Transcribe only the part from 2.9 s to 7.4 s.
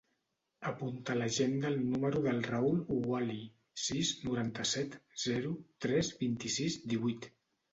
Ouali: sis, noranta-set, zero, tres, vint-i-sis, divuit.